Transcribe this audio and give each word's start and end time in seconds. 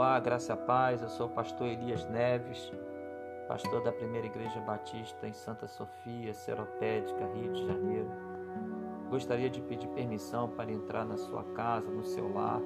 Olá, 0.00 0.18
graça 0.18 0.54
e 0.54 0.56
paz. 0.56 1.02
Eu 1.02 1.10
sou 1.10 1.26
o 1.26 1.30
pastor 1.30 1.66
Elias 1.66 2.08
Neves, 2.08 2.72
pastor 3.46 3.82
da 3.82 3.92
Primeira 3.92 4.26
Igreja 4.26 4.58
Batista 4.60 5.28
em 5.28 5.34
Santa 5.34 5.68
Sofia, 5.68 6.32
Seropédica, 6.32 7.26
Rio 7.34 7.52
de 7.52 7.66
Janeiro. 7.66 8.10
Gostaria 9.10 9.50
de 9.50 9.60
pedir 9.60 9.88
permissão 9.88 10.48
para 10.48 10.72
entrar 10.72 11.04
na 11.04 11.18
sua 11.18 11.44
casa, 11.52 11.90
no 11.90 12.02
seu 12.02 12.32
lar, 12.32 12.62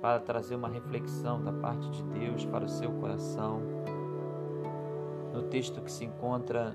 para 0.00 0.18
trazer 0.18 0.56
uma 0.56 0.68
reflexão 0.68 1.40
da 1.40 1.52
parte 1.52 1.88
de 1.88 2.02
Deus 2.02 2.44
para 2.44 2.64
o 2.64 2.68
seu 2.68 2.90
coração. 2.94 3.62
No 5.32 5.44
texto 5.44 5.80
que 5.80 5.92
se 5.92 6.04
encontra 6.04 6.74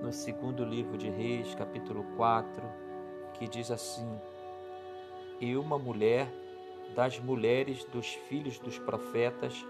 no 0.00 0.12
segundo 0.12 0.64
livro 0.64 0.96
de 0.96 1.10
Reis, 1.10 1.56
capítulo 1.56 2.04
4, 2.16 2.62
que 3.34 3.48
diz 3.48 3.72
assim: 3.72 4.16
E 5.40 5.56
uma 5.56 5.76
mulher 5.76 6.28
das 6.94 7.18
mulheres 7.18 7.84
dos 7.84 8.14
filhos 8.28 8.58
dos 8.58 8.78
profetas, 8.78 9.66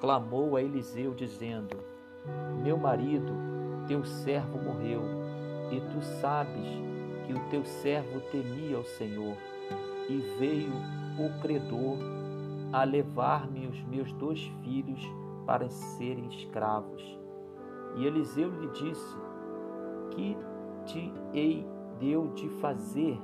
clamou 0.00 0.56
a 0.56 0.62
Eliseu, 0.62 1.14
dizendo: 1.14 1.76
Meu 2.62 2.76
marido, 2.76 3.32
teu 3.86 4.04
servo 4.04 4.58
morreu, 4.58 5.02
e 5.70 5.80
tu 5.80 6.02
sabes 6.20 6.66
que 7.26 7.32
o 7.32 7.48
teu 7.50 7.64
servo 7.64 8.20
temia 8.30 8.78
o 8.78 8.84
Senhor, 8.84 9.36
e 10.08 10.16
veio 10.38 10.72
o 11.18 11.40
credor 11.40 11.98
a 12.72 12.84
levar-me 12.84 13.66
os 13.66 13.82
meus 13.84 14.12
dois 14.14 14.40
filhos 14.64 15.00
para 15.46 15.68
serem 15.68 16.26
escravos. 16.28 17.02
E 17.96 18.06
Eliseu 18.06 18.50
lhe 18.50 18.68
disse: 18.68 19.16
Que 20.10 20.36
te 20.86 21.12
hei 21.34 21.66
deu 22.00 22.28
de 22.28 22.48
fazer? 22.60 23.18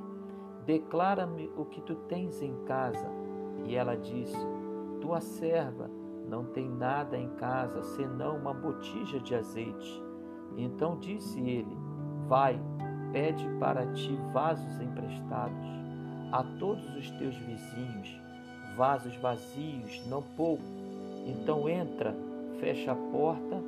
Declara-me 0.65 1.49
o 1.57 1.65
que 1.65 1.81
tu 1.81 1.95
tens 1.95 2.41
em 2.41 2.55
casa. 2.65 3.18
E 3.65 3.75
ela 3.75 3.95
disse: 3.95 4.37
Tua 5.01 5.21
serva 5.21 5.89
não 6.27 6.45
tem 6.45 6.69
nada 6.69 7.17
em 7.17 7.29
casa 7.35 7.81
senão 7.81 8.37
uma 8.37 8.53
botija 8.53 9.19
de 9.19 9.35
azeite. 9.35 10.03
Então 10.57 10.97
disse 10.97 11.39
ele: 11.39 11.77
Vai, 12.27 12.59
pede 13.11 13.47
para 13.59 13.85
ti 13.93 14.17
vasos 14.31 14.79
emprestados 14.79 15.67
a 16.31 16.43
todos 16.59 16.95
os 16.95 17.09
teus 17.11 17.35
vizinhos, 17.35 18.21
vasos 18.77 19.15
vazios, 19.17 20.05
não 20.07 20.21
pouco. 20.21 20.63
Então 21.25 21.67
entra, 21.67 22.15
fecha 22.59 22.91
a 22.91 22.95
porta 22.95 23.63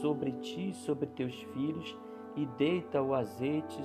sobre 0.00 0.32
ti 0.32 0.70
e 0.70 0.74
sobre 0.74 1.06
teus 1.06 1.34
filhos 1.54 1.96
e 2.36 2.46
deita 2.58 3.02
o 3.02 3.14
azeite 3.14 3.82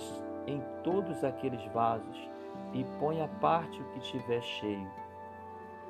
em 0.48 0.62
todos 0.84 1.24
aqueles 1.24 1.64
vasos 1.74 2.30
e 2.74 2.84
põe 3.00 3.22
à 3.22 3.28
parte 3.28 3.82
o 3.82 3.86
que 3.92 4.00
tiver 4.02 4.42
cheio. 4.42 5.05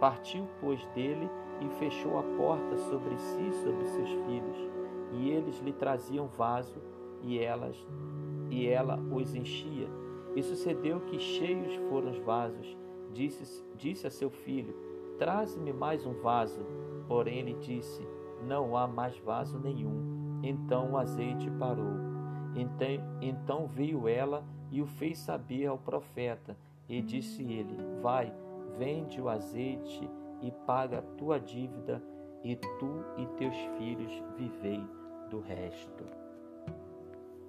Partiu, 0.06 0.48
pois, 0.62 0.86
dele 0.94 1.28
e 1.60 1.68
fechou 1.80 2.20
a 2.20 2.22
porta 2.38 2.78
sobre 2.78 3.18
si 3.18 3.48
e 3.48 3.54
sobre 3.54 3.88
seus 3.88 4.10
filhos, 4.28 4.70
e 5.14 5.32
eles 5.32 5.58
lhe 5.62 5.74
traziam 5.74 6.28
vaso, 6.28 6.80
e 7.24 7.40
elas 7.40 7.76
e 8.52 8.68
ela 8.68 9.00
os 9.12 9.34
enchia. 9.34 9.88
E 10.36 10.44
sucedeu 10.44 11.00
que 11.00 11.18
cheios 11.18 11.74
foram 11.90 12.12
os 12.12 12.20
vasos. 12.20 12.78
Disse, 13.14 13.66
disse 13.76 14.06
a 14.06 14.12
seu 14.12 14.30
filho: 14.30 14.76
Traze-me 15.18 15.74
mais 15.74 16.06
um 16.06 16.14
vaso. 16.14 16.64
Porém 17.08 17.40
ele 17.40 17.54
disse: 17.56 18.08
Não 18.48 18.78
há 18.78 18.88
mais 18.88 19.18
vaso 19.18 19.58
nenhum. 19.58 20.40
Então 20.44 20.92
o 20.92 20.98
azeite 21.00 21.50
parou. 21.58 21.96
Então, 22.56 22.88
então 23.20 23.66
veio 23.66 24.08
ela 24.08 24.46
e 24.72 24.84
o 24.84 24.86
fez 24.86 25.18
saber 25.18 25.66
ao 25.66 25.80
profeta. 25.80 26.56
E 26.88 27.02
disse 27.02 27.42
ele: 27.42 27.76
Vai, 28.04 28.32
vende 28.78 29.22
o 29.22 29.30
azeite 29.30 30.10
e 30.42 30.52
paga 30.66 31.00
a 31.00 31.02
tua 31.18 31.40
dívida, 31.40 32.02
e 32.44 32.56
tu 32.56 33.04
e 33.18 33.26
teus 33.38 33.56
filhos 33.78 34.12
vivei 34.38 34.84
do 35.30 35.40
resto. 35.40 36.04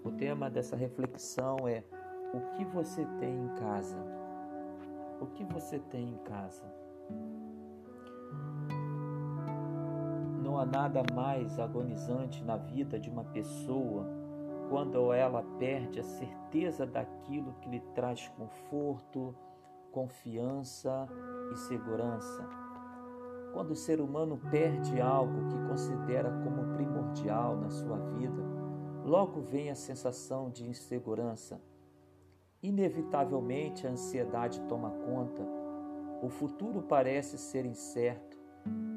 O 0.03 0.11
tema 0.11 0.49
dessa 0.49 0.75
reflexão 0.75 1.69
é: 1.69 1.84
o 2.33 2.41
que 2.56 2.65
você 2.65 3.05
tem 3.19 3.37
em 3.37 3.49
casa? 3.56 3.99
O 5.21 5.27
que 5.27 5.45
você 5.45 5.78
tem 5.78 6.11
em 6.11 6.19
casa? 6.19 6.65
Não 10.43 10.59
há 10.59 10.65
nada 10.65 11.03
mais 11.15 11.59
agonizante 11.59 12.43
na 12.45 12.56
vida 12.56 12.99
de 12.99 13.11
uma 13.11 13.25
pessoa 13.25 14.06
quando 14.71 15.12
ela 15.12 15.43
perde 15.59 16.00
a 16.00 16.05
certeza 16.05 16.87
daquilo 16.87 17.55
que 17.61 17.69
lhe 17.69 17.81
traz 17.95 18.29
conforto, 18.29 19.34
confiança 19.97 21.09
e 21.51 21.57
segurança. 21.57 22.47
Quando 23.55 23.71
o 23.71 23.75
ser 23.75 23.99
humano 23.99 24.39
perde 24.51 25.01
algo 25.01 25.49
que 25.49 25.67
considera 25.67 26.31
como 26.45 26.75
primordial 26.75 27.57
na 27.57 27.71
sua 27.71 27.97
vida, 28.11 28.43
logo 29.06 29.41
vem 29.41 29.71
a 29.71 29.75
sensação 29.75 30.51
de 30.51 30.69
insegurança. 30.69 31.59
Inevitavelmente 32.62 33.87
a 33.87 33.91
ansiedade 33.91 34.61
toma 34.69 34.91
conta. 34.91 35.43
O 36.23 36.29
futuro 36.29 36.83
parece 36.83 37.39
ser 37.39 37.65
incerto. 37.65 38.37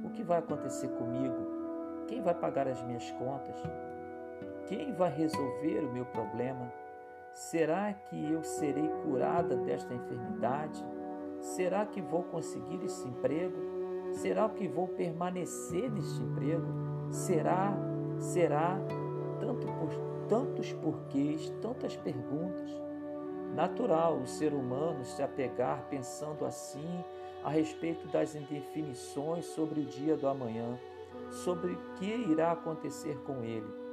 O 0.03 0.09
que 0.09 0.21
vai 0.21 0.39
acontecer 0.39 0.89
comigo? 0.89 2.05
Quem 2.09 2.21
vai 2.21 2.35
pagar 2.35 2.67
as 2.67 2.81
minhas 2.81 3.09
contas? 3.11 3.55
Quem 4.67 4.91
vai 4.91 5.15
resolver 5.15 5.79
o 5.79 5.93
meu 5.93 6.05
problema? 6.07 6.69
Será 7.39 7.93
que 7.93 8.31
eu 8.31 8.43
serei 8.43 8.89
curada 9.01 9.55
desta 9.55 9.93
enfermidade? 9.93 10.85
Será 11.39 11.85
que 11.85 12.01
vou 12.01 12.21
conseguir 12.21 12.83
esse 12.83 13.07
emprego? 13.07 13.55
Será 14.11 14.49
que 14.49 14.67
vou 14.67 14.89
permanecer 14.89 15.89
neste 15.89 16.21
emprego? 16.21 16.67
Será? 17.09 17.73
Será? 18.19 18.77
Tanto 19.39 19.67
por 19.67 19.89
tantos 20.27 20.73
porquês, 20.73 21.49
tantas 21.61 21.95
perguntas. 21.95 22.69
Natural 23.55 24.17
o 24.17 24.27
ser 24.27 24.53
humano 24.53 25.05
se 25.05 25.23
apegar 25.23 25.87
pensando 25.89 26.43
assim 26.43 27.05
a 27.41 27.49
respeito 27.49 28.05
das 28.09 28.35
indefinições 28.35 29.45
sobre 29.45 29.79
o 29.79 29.85
dia 29.85 30.17
do 30.17 30.27
amanhã, 30.27 30.77
sobre 31.31 31.71
o 31.71 31.93
que 31.93 32.13
irá 32.29 32.51
acontecer 32.51 33.17
com 33.19 33.41
ele. 33.45 33.88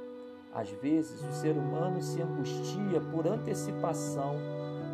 Às 0.57 0.71
vezes, 0.71 1.23
o 1.23 1.31
ser 1.33 1.55
humano 1.55 2.01
se 2.01 2.19
angustia 2.19 2.99
por 3.11 3.27
antecipação, 3.27 4.33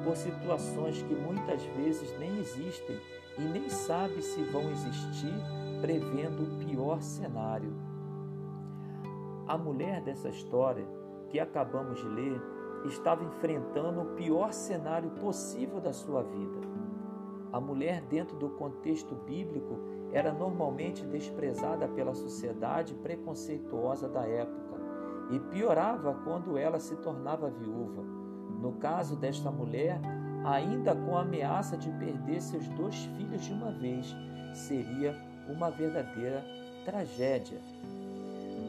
por 0.03 0.18
situações 0.18 1.01
que 1.01 1.16
muitas 1.16 1.63
vezes 1.78 2.13
nem 2.19 2.38
existem 2.38 3.00
e 3.38 3.41
nem 3.44 3.69
sabe 3.69 4.22
se 4.22 4.44
vão 4.44 4.69
existir, 4.69 5.34
prevendo 5.79 6.44
o 6.44 6.66
pior 6.66 7.02
cenário. 7.02 7.73
A 9.47 9.57
mulher 9.57 10.02
dessa 10.02 10.28
história 10.28 10.85
que 11.29 11.40
acabamos 11.40 11.97
de 11.97 12.09
ler 12.09 12.41
estava 12.84 13.23
enfrentando 13.23 14.02
o 14.02 14.16
pior 14.16 14.52
cenário 14.52 15.12
possível 15.12 15.79
da 15.79 15.94
sua 15.94 16.23
vida. 16.23 16.59
A 17.53 17.62
mulher, 17.62 18.02
dentro 18.09 18.35
do 18.35 18.50
contexto 18.50 19.16
bíblico, 19.16 19.79
era 20.12 20.34
normalmente 20.34 21.06
desprezada 21.06 21.88
pela 21.88 22.13
sociedade 22.13 22.94
preconceituosa 22.96 24.09
da 24.09 24.28
época 24.28 24.62
e 25.33 25.39
piorava 25.39 26.13
quando 26.23 26.57
ela 26.57 26.79
se 26.79 26.95
tornava 26.97 27.49
viúva. 27.49 28.03
No 28.61 28.73
caso 28.73 29.16
desta 29.16 29.49
mulher, 29.49 29.99
ainda 30.45 30.95
com 30.95 31.17
a 31.17 31.21
ameaça 31.21 31.75
de 31.75 31.89
perder 31.94 32.39
seus 32.39 32.67
dois 32.69 32.95
filhos 33.17 33.43
de 33.43 33.51
uma 33.51 33.72
vez, 33.72 34.16
seria 34.53 35.17
uma 35.49 35.72
verdadeira 35.72 36.45
tragédia. 36.85 37.59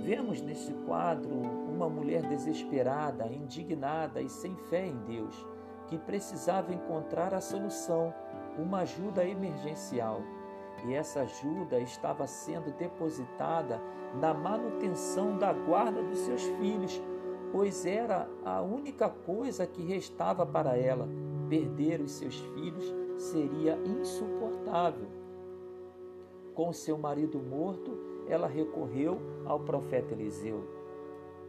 Vemos 0.02 0.40
neste 0.40 0.72
quadro 0.86 1.30
uma 1.30 1.88
mulher 1.88 2.22
desesperada, 2.22 3.26
indignada 3.26 4.22
e 4.22 4.28
sem 4.28 4.56
fé 4.70 4.86
em 4.86 4.96
Deus, 5.04 5.46
que 5.86 5.98
precisava 5.98 6.72
encontrar 6.72 7.34
a 7.34 7.40
solução, 7.40 8.12
uma 8.58 8.80
ajuda 8.80 9.26
emergencial 9.26 10.22
e 10.84 10.94
essa 10.94 11.20
ajuda 11.20 11.78
estava 11.80 12.26
sendo 12.26 12.70
depositada 12.76 13.80
na 14.20 14.34
manutenção 14.34 15.36
da 15.38 15.52
guarda 15.52 16.02
dos 16.02 16.18
seus 16.18 16.42
filhos, 16.42 17.02
pois 17.50 17.86
era 17.86 18.28
a 18.44 18.60
única 18.60 19.08
coisa 19.08 19.66
que 19.66 19.82
restava 19.82 20.44
para 20.44 20.76
ela. 20.76 21.08
Perder 21.48 22.00
os 22.00 22.12
seus 22.12 22.38
filhos 22.38 22.94
seria 23.16 23.78
insuportável. 23.84 25.08
Com 26.54 26.72
seu 26.72 26.96
marido 26.98 27.38
morto, 27.38 27.96
ela 28.28 28.46
recorreu 28.46 29.20
ao 29.44 29.60
profeta 29.60 30.14
Eliseu. 30.14 30.62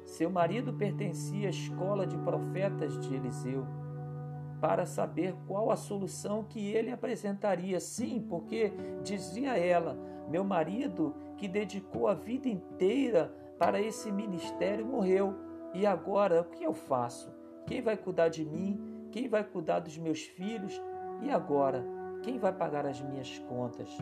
Seu 0.03 0.29
marido 0.29 0.73
pertencia 0.73 1.47
à 1.47 1.49
escola 1.49 2.05
de 2.05 2.17
profetas 2.17 2.97
de 2.99 3.15
Eliseu 3.15 3.65
para 4.65 4.87
saber 4.87 5.35
qual 5.45 5.69
a 5.69 5.75
solução 5.75 6.43
que 6.43 6.71
ele 6.71 6.89
apresentaria. 6.89 7.79
Sim, 7.79 8.25
porque 8.27 8.73
dizia 9.03 9.55
ela: 9.55 9.95
meu 10.27 10.43
marido, 10.43 11.13
que 11.37 11.47
dedicou 11.47 12.07
a 12.07 12.15
vida 12.15 12.49
inteira 12.49 13.31
para 13.59 13.79
esse 13.79 14.11
ministério, 14.11 14.83
morreu. 14.83 15.35
E 15.71 15.85
agora 15.85 16.41
o 16.41 16.45
que 16.45 16.63
eu 16.63 16.73
faço? 16.73 17.31
Quem 17.67 17.79
vai 17.79 17.95
cuidar 17.95 18.29
de 18.29 18.43
mim? 18.43 19.07
Quem 19.11 19.29
vai 19.29 19.43
cuidar 19.43 19.81
dos 19.81 19.99
meus 19.99 20.23
filhos? 20.23 20.81
E 21.21 21.29
agora? 21.29 21.85
Quem 22.23 22.39
vai 22.39 22.51
pagar 22.51 22.87
as 22.87 22.99
minhas 22.99 23.37
contas? 23.47 23.95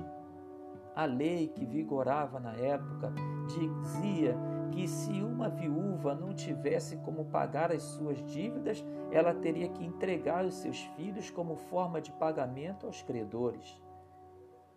A 0.95 1.03
lei 1.03 1.49
que 1.49 1.65
vigorava 1.65 2.39
na 2.39 2.53
época 2.53 3.11
dizia 3.47 4.37
que 4.73 4.87
se 4.87 5.21
uma 5.21 5.49
viúva 5.49 6.15
não 6.15 6.33
tivesse 6.33 6.97
como 6.97 7.25
pagar 7.25 7.71
as 7.71 7.83
suas 7.83 8.17
dívidas, 8.23 8.83
ela 9.11 9.31
teria 9.31 9.69
que 9.69 9.85
entregar 9.85 10.43
os 10.43 10.55
seus 10.55 10.79
filhos 10.95 11.29
como 11.29 11.55
forma 11.55 12.01
de 12.01 12.11
pagamento 12.13 12.87
aos 12.87 13.03
credores. 13.03 13.79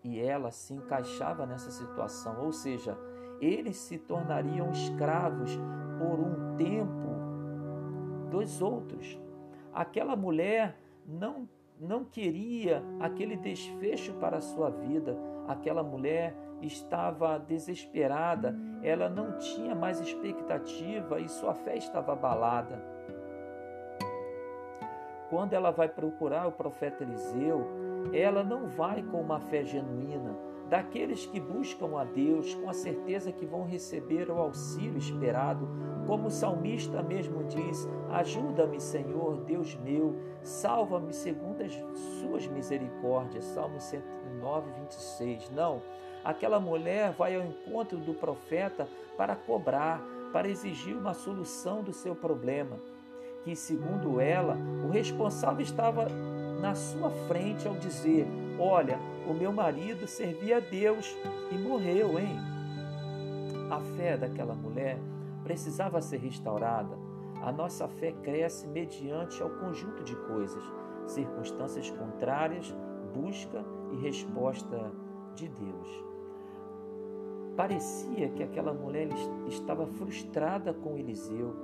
E 0.05 0.21
ela 0.21 0.51
se 0.51 0.75
encaixava 0.75 1.47
nessa 1.47 1.71
situação, 1.71 2.45
ou 2.45 2.53
seja, 2.53 2.97
eles 3.41 3.77
se 3.79 3.97
tornariam 3.97 4.71
escravos 4.71 5.59
por 5.99 6.21
um 6.21 6.57
tempo 6.57 8.29
dos 8.31 8.61
outros. 8.61 9.19
Aquela 9.73 10.15
mulher 10.15 10.79
não 11.07 11.49
não 11.79 12.07
queria 12.07 12.83
aquele 12.99 13.37
desfecho 13.37 14.15
para 14.15 14.39
a 14.39 14.41
sua 14.41 14.71
vida. 14.71 15.15
Aquela 15.47 15.83
mulher 15.83 16.35
estava 16.61 17.39
desesperada, 17.39 18.57
ela 18.83 19.09
não 19.09 19.39
tinha 19.39 19.75
mais 19.75 20.01
expectativa 20.01 21.21
e 21.21 21.29
sua 21.29 21.55
fé 21.55 21.77
estava 21.77 22.13
abalada. 22.13 22.83
Quando 25.29 25.55
ela 25.55 25.71
vai 25.71 25.89
procurar 25.89 26.47
o 26.47 26.53
profeta 26.53 27.03
Eliseu, 27.03 27.67
ela 28.13 28.45
não 28.45 28.69
vai 28.69 29.03
com 29.03 29.21
uma 29.21 29.41
fé 29.41 29.65
genuína, 29.65 30.37
daqueles 30.69 31.27
que 31.27 31.41
buscam 31.41 31.99
a 31.99 32.05
Deus 32.05 32.55
com 32.55 32.69
a 32.69 32.73
certeza 32.73 33.33
que 33.33 33.47
vão 33.47 33.65
receber 33.65 34.31
o 34.31 34.39
auxílio 34.39 34.99
esperado, 34.99 35.69
como 36.07 36.29
o 36.29 36.31
salmista 36.31 37.03
mesmo 37.03 37.45
diz: 37.45 37.89
Ajuda-me, 38.11 38.81
Senhor, 38.81 39.41
Deus 39.43 39.75
meu, 39.77 40.17
salva-me 40.43 41.13
segundo 41.13 41.63
as 41.63 41.75
suas 42.21 42.47
misericórdias. 42.47 43.45
Salmo 43.45 43.81
109, 43.81 44.71
26. 44.81 45.51
Não, 45.51 45.83
aquela 46.27 46.59
mulher 46.59 47.13
vai 47.13 47.37
ao 47.37 47.45
encontro 47.45 47.99
do 47.99 48.13
profeta 48.13 48.89
para 49.17 49.37
cobrar, 49.37 50.03
para 50.33 50.49
exigir 50.49 50.97
uma 50.97 51.15
solução 51.15 51.85
do 51.85 51.93
seu 51.93 52.17
problema. 52.17 52.79
Que, 53.45 53.55
segundo 53.55 54.21
ela, 54.21 54.57
o 54.85 54.91
responsável 54.91 55.63
estava 55.63 56.09
na 56.61 56.75
sua 56.75 57.11
frente 57.29 57.69
ao 57.69 57.77
dizer: 57.77 58.27
Olha, 58.59 58.99
o 59.29 59.33
meu 59.33 59.53
marido 59.53 60.09
servia 60.09 60.57
a 60.57 60.61
Deus 60.61 61.17
e 61.53 61.55
morreu, 61.57 62.19
hein? 62.19 62.37
A 63.71 63.81
fé 63.97 64.17
daquela 64.17 64.55
mulher 64.55 64.99
precisava 65.45 66.03
ser 66.03 66.19
restaurada. 66.19 66.99
A 67.41 67.53
nossa 67.53 67.87
fé 67.87 68.11
cresce 68.25 68.67
mediante 68.67 69.41
ao 69.41 69.51
conjunto 69.51 70.03
de 70.03 70.17
coisas, 70.17 70.65
circunstâncias 71.07 71.89
contrárias, 71.91 72.75
busca 73.15 73.65
e 73.93 73.97
resposta 73.99 74.91
de 75.37 75.49
Deus. 75.49 76.16
Parecia 77.57 78.29
que 78.29 78.43
aquela 78.43 78.73
mulher 78.73 79.09
estava 79.49 79.87
frustrada 79.87 80.75
com 80.75 80.99
Eliseu, 80.99 81.55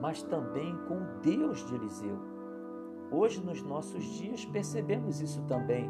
mas 0.00 0.22
também 0.22 0.74
com 0.88 0.94
o 0.94 1.20
Deus 1.22 1.66
de 1.66 1.74
Eliseu. 1.74 2.18
Hoje, 3.10 3.40
nos 3.44 3.62
nossos 3.62 4.02
dias, 4.16 4.46
percebemos 4.46 5.20
isso 5.20 5.42
também. 5.42 5.86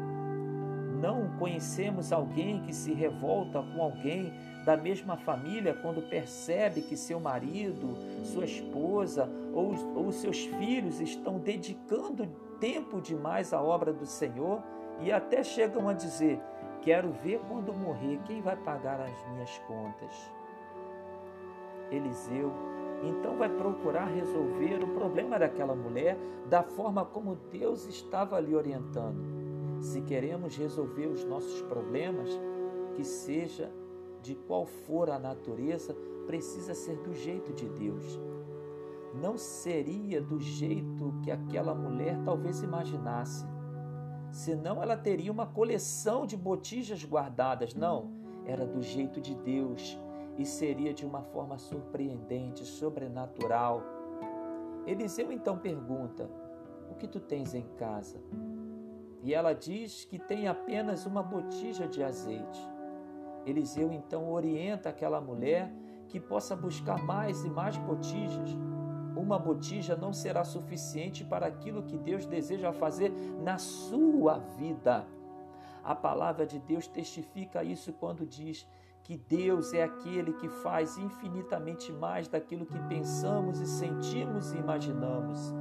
Não 0.99 1.37
conhecemos 1.37 2.11
alguém 2.11 2.61
que 2.63 2.73
se 2.73 2.93
revolta 2.93 3.63
com 3.63 3.81
alguém 3.81 4.33
da 4.65 4.75
mesma 4.75 5.15
família 5.15 5.73
quando 5.73 6.09
percebe 6.09 6.81
que 6.81 6.97
seu 6.97 7.19
marido, 7.19 7.95
sua 8.23 8.43
esposa 8.43 9.29
ou, 9.53 9.73
ou 9.95 10.11
seus 10.11 10.45
filhos 10.45 10.99
estão 10.99 11.39
dedicando 11.39 12.27
tempo 12.59 13.01
demais 13.01 13.53
à 13.53 13.61
obra 13.61 13.93
do 13.93 14.05
Senhor 14.05 14.61
e 15.01 15.11
até 15.11 15.43
chegam 15.43 15.87
a 15.87 15.93
dizer: 15.93 16.39
Quero 16.83 17.11
ver 17.23 17.39
quando 17.47 17.73
morrer 17.73 18.19
quem 18.25 18.41
vai 18.41 18.57
pagar 18.57 18.99
as 18.99 19.29
minhas 19.29 19.57
contas. 19.67 20.31
Eliseu 21.89 22.51
então 23.03 23.37
vai 23.37 23.49
procurar 23.49 24.05
resolver 24.05 24.81
o 24.83 24.93
problema 24.93 25.37
daquela 25.37 25.75
mulher 25.75 26.17
da 26.49 26.63
forma 26.63 27.03
como 27.05 27.35
Deus 27.51 27.85
estava 27.85 28.39
lhe 28.39 28.55
orientando. 28.55 29.81
Se 29.81 30.01
queremos 30.01 30.55
resolver 30.55 31.07
os 31.07 31.25
nossos 31.25 31.61
problemas, 31.63 32.29
que 32.95 33.03
seja 33.03 33.71
de 34.21 34.35
qual 34.35 34.65
for 34.65 35.09
a 35.09 35.19
natureza, 35.19 35.93
precisa 36.25 36.73
ser 36.73 36.95
do 36.97 37.13
jeito 37.13 37.51
de 37.51 37.67
Deus. 37.67 38.19
Não 39.13 39.37
seria 39.37 40.21
do 40.21 40.39
jeito 40.39 41.13
que 41.21 41.29
aquela 41.29 41.75
mulher 41.75 42.17
talvez 42.23 42.63
imaginasse 42.63 43.45
senão 44.33 44.81
ela 44.81 44.97
teria 44.97 45.31
uma 45.31 45.45
coleção 45.45 46.25
de 46.25 46.35
botijas 46.35 47.05
guardadas. 47.05 47.75
Não, 47.75 48.09
era 48.47 48.65
do 48.65 48.81
jeito 48.81 49.21
de 49.21 49.35
Deus 49.35 49.97
e 50.37 50.43
seria 50.43 50.91
de 50.91 51.05
uma 51.05 51.21
forma 51.21 51.59
surpreendente, 51.59 52.65
sobrenatural. 52.65 53.83
Eliseu 54.87 55.31
então 55.31 55.59
pergunta: 55.59 56.27
O 56.89 56.95
que 56.95 57.07
tu 57.07 57.19
tens 57.19 57.53
em 57.53 57.61
casa? 57.77 58.19
E 59.21 59.35
ela 59.35 59.53
diz 59.53 60.03
que 60.03 60.17
tem 60.17 60.47
apenas 60.47 61.05
uma 61.05 61.21
botija 61.21 61.87
de 61.87 62.03
azeite. 62.03 62.59
Eliseu 63.45 63.91
então 63.93 64.31
orienta 64.31 64.89
aquela 64.89 65.21
mulher 65.21 65.71
que 66.07 66.19
possa 66.19 66.55
buscar 66.55 67.01
mais 67.03 67.45
e 67.45 67.49
mais 67.49 67.77
botijas 67.77 68.57
uma 69.15 69.37
botija 69.37 69.95
não 69.95 70.11
será 70.11 70.43
suficiente 70.43 71.23
para 71.23 71.45
aquilo 71.45 71.83
que 71.83 71.97
Deus 71.97 72.25
deseja 72.25 72.71
fazer 72.71 73.11
na 73.41 73.57
sua 73.57 74.39
vida. 74.57 75.05
A 75.83 75.93
palavra 75.93 76.45
de 76.45 76.59
Deus 76.59 76.87
testifica 76.87 77.63
isso 77.63 77.93
quando 77.93 78.25
diz 78.25 78.67
que 79.03 79.17
Deus 79.17 79.73
é 79.73 79.83
aquele 79.83 80.33
que 80.33 80.47
faz 80.47 80.97
infinitamente 80.97 81.91
mais 81.91 82.27
daquilo 82.27 82.65
que 82.65 82.79
pensamos 82.87 83.59
e 83.59 83.67
sentimos 83.67 84.53
e 84.53 84.57
imaginamos. 84.57 85.53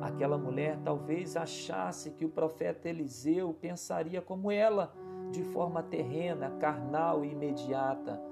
Aquela 0.00 0.38
mulher 0.38 0.78
talvez 0.84 1.36
achasse 1.36 2.12
que 2.12 2.24
o 2.24 2.28
profeta 2.28 2.88
Eliseu 2.88 3.52
pensaria 3.52 4.22
como 4.22 4.50
ela, 4.50 4.94
de 5.32 5.42
forma 5.42 5.82
terrena, 5.82 6.50
carnal 6.60 7.24
e 7.24 7.32
imediata, 7.32 8.22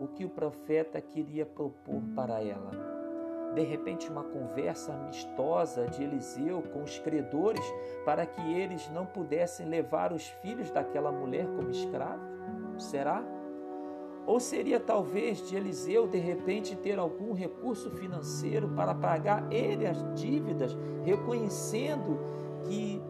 o 0.00 0.08
que 0.08 0.24
o 0.24 0.30
profeta 0.30 1.00
queria 1.00 1.46
propor 1.46 2.02
para 2.16 2.42
ela 2.42 2.91
de 3.54 3.62
repente 3.62 4.10
uma 4.10 4.24
conversa 4.24 4.92
amistosa 4.92 5.86
de 5.86 6.02
Eliseu 6.02 6.62
com 6.72 6.82
os 6.82 6.98
credores 6.98 7.64
para 8.04 8.24
que 8.24 8.40
eles 8.52 8.88
não 8.90 9.04
pudessem 9.04 9.68
levar 9.68 10.12
os 10.12 10.26
filhos 10.26 10.70
daquela 10.70 11.12
mulher 11.12 11.46
como 11.46 11.70
escravos? 11.70 12.22
Será? 12.78 13.22
Ou 14.26 14.38
seria 14.38 14.78
talvez 14.78 15.46
de 15.48 15.56
Eliseu 15.56 16.06
de 16.06 16.18
repente 16.18 16.76
ter 16.76 16.98
algum 16.98 17.32
recurso 17.32 17.90
financeiro 17.90 18.68
para 18.68 18.94
pagar 18.94 19.52
ele 19.52 19.86
as 19.86 20.02
dívidas, 20.14 20.76
reconhecendo 21.04 22.18
que 22.64 23.02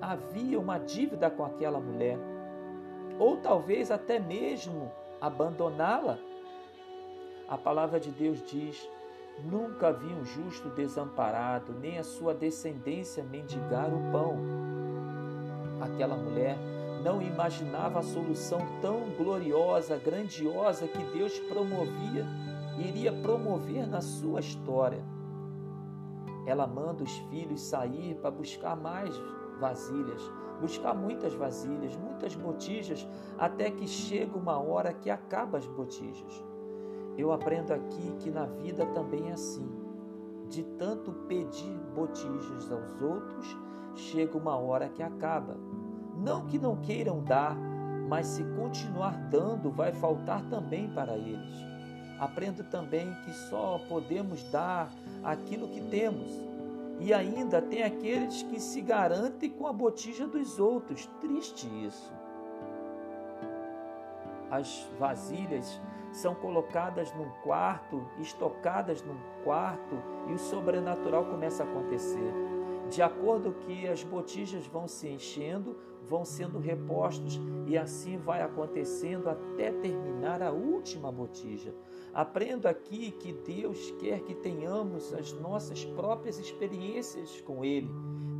havia 0.00 0.60
uma 0.60 0.78
dívida 0.78 1.30
com 1.30 1.44
aquela 1.44 1.80
mulher? 1.80 2.18
Ou 3.18 3.38
talvez 3.38 3.90
até 3.90 4.18
mesmo 4.18 4.92
abandoná-la? 5.20 6.18
A 7.48 7.56
palavra 7.56 7.98
de 7.98 8.10
Deus 8.10 8.42
diz 8.42 8.86
Nunca 9.44 9.92
vi 9.92 10.12
um 10.14 10.24
justo 10.24 10.70
desamparado, 10.70 11.74
nem 11.74 11.98
a 11.98 12.04
sua 12.04 12.34
descendência 12.34 13.22
mendigar 13.22 13.92
o 13.92 14.10
pão. 14.10 14.38
Aquela 15.80 16.16
mulher 16.16 16.56
não 17.04 17.20
imaginava 17.20 17.98
a 17.98 18.02
solução 18.02 18.58
tão 18.80 19.10
gloriosa, 19.10 19.98
grandiosa 19.98 20.88
que 20.88 21.04
Deus 21.16 21.38
promovia, 21.40 22.26
iria 22.78 23.12
promover 23.12 23.86
na 23.86 24.00
sua 24.00 24.40
história. 24.40 25.04
Ela 26.46 26.66
manda 26.66 27.04
os 27.04 27.16
filhos 27.30 27.60
sair 27.60 28.14
para 28.16 28.30
buscar 28.30 28.74
mais 28.74 29.14
vasilhas, 29.60 30.22
buscar 30.60 30.94
muitas 30.94 31.34
vasilhas, 31.34 31.94
muitas 31.96 32.34
botijas, 32.34 33.06
até 33.38 33.70
que 33.70 33.86
chega 33.86 34.36
uma 34.36 34.58
hora 34.58 34.92
que 34.92 35.10
acaba 35.10 35.58
as 35.58 35.66
botijas. 35.66 36.45
Eu 37.16 37.32
aprendo 37.32 37.72
aqui 37.72 38.14
que 38.20 38.30
na 38.30 38.44
vida 38.44 38.84
também 38.86 39.30
é 39.30 39.32
assim. 39.32 39.68
De 40.48 40.62
tanto 40.62 41.12
pedir 41.12 41.76
botijas 41.94 42.70
aos 42.70 43.02
outros, 43.02 43.56
chega 43.94 44.36
uma 44.36 44.56
hora 44.56 44.88
que 44.88 45.02
acaba. 45.02 45.56
Não 46.16 46.46
que 46.46 46.58
não 46.58 46.76
queiram 46.76 47.22
dar, 47.22 47.56
mas 48.08 48.26
se 48.26 48.44
continuar 48.56 49.16
dando, 49.30 49.70
vai 49.70 49.92
faltar 49.92 50.42
também 50.48 50.88
para 50.90 51.16
eles. 51.16 51.54
Aprendo 52.18 52.64
também 52.64 53.12
que 53.24 53.32
só 53.32 53.80
podemos 53.88 54.42
dar 54.50 54.90
aquilo 55.22 55.68
que 55.68 55.80
temos. 55.80 56.30
E 56.98 57.12
ainda 57.12 57.60
tem 57.60 57.82
aqueles 57.82 58.42
que 58.42 58.58
se 58.58 58.80
garantem 58.80 59.50
com 59.50 59.66
a 59.66 59.72
botija 59.72 60.26
dos 60.26 60.58
outros. 60.58 61.06
Triste 61.20 61.66
isso. 61.84 62.12
As 64.50 64.86
vasilhas 64.98 65.80
são 66.16 66.34
colocadas 66.34 67.12
num 67.14 67.28
quarto, 67.42 68.02
estocadas 68.18 69.02
num 69.02 69.18
quarto, 69.44 69.96
e 70.28 70.32
o 70.32 70.38
sobrenatural 70.38 71.26
começa 71.26 71.62
a 71.62 71.66
acontecer. 71.66 72.32
de 72.88 73.02
acordo 73.02 73.52
que 73.52 73.88
as 73.88 74.04
botijas 74.04 74.64
vão 74.66 74.86
se 74.86 75.08
enchendo, 75.08 75.76
vão 76.08 76.24
sendo 76.24 76.60
repostos 76.60 77.40
e 77.66 77.76
assim 77.76 78.16
vai 78.16 78.40
acontecendo 78.40 79.28
até 79.28 79.72
terminar 79.72 80.40
a 80.40 80.52
última 80.52 81.10
botija. 81.10 81.74
Aprendo 82.14 82.66
aqui 82.66 83.10
que 83.10 83.32
Deus 83.32 83.90
quer 83.98 84.20
que 84.20 84.36
tenhamos 84.36 85.12
as 85.12 85.32
nossas 85.32 85.84
próprias 85.84 86.38
experiências 86.38 87.40
com 87.40 87.64
Ele. 87.64 87.90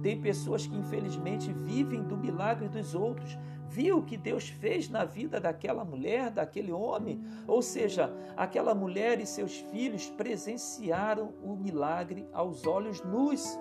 Tem 0.00 0.20
pessoas 0.20 0.64
que 0.64 0.76
infelizmente 0.76 1.52
vivem 1.52 2.04
do 2.04 2.16
milagre 2.16 2.68
dos 2.68 2.94
outros, 2.94 3.36
viu 3.68 3.98
o 3.98 4.02
que 4.02 4.16
Deus 4.16 4.48
fez 4.48 4.88
na 4.88 5.04
vida 5.04 5.40
daquela 5.40 5.84
mulher, 5.84 6.30
daquele 6.30 6.72
homem, 6.72 7.22
ou 7.46 7.60
seja, 7.60 8.10
aquela 8.36 8.74
mulher 8.74 9.20
e 9.20 9.26
seus 9.26 9.58
filhos 9.58 10.08
presenciaram 10.10 11.32
o 11.42 11.56
milagre 11.56 12.28
aos 12.32 12.66
olhos 12.66 13.02
nus. 13.02 13.58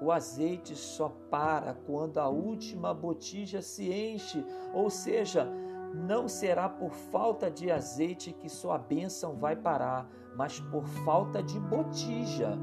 O 0.00 0.10
azeite 0.10 0.74
só 0.74 1.08
para 1.30 1.74
quando 1.74 2.18
a 2.18 2.28
última 2.28 2.92
botija 2.92 3.62
se 3.62 3.92
enche, 3.92 4.44
ou 4.74 4.90
seja, 4.90 5.48
não 5.94 6.26
será 6.26 6.68
por 6.68 6.90
falta 6.90 7.50
de 7.50 7.70
azeite 7.70 8.32
que 8.32 8.48
sua 8.48 8.78
bênção 8.78 9.36
vai 9.36 9.54
parar, 9.54 10.08
mas 10.34 10.58
por 10.58 10.84
falta 11.04 11.42
de 11.42 11.60
botija. 11.60 12.58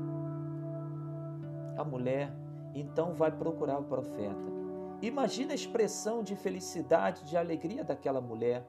A 1.77 1.83
mulher 1.83 2.33
então 2.74 3.13
vai 3.13 3.31
procurar 3.31 3.79
o 3.79 3.83
profeta. 3.83 4.58
Imagina 5.01 5.53
a 5.53 5.55
expressão 5.55 6.21
de 6.21 6.35
felicidade, 6.35 7.23
de 7.23 7.37
alegria 7.37 7.83
daquela 7.85 8.19
mulher. 8.19 8.67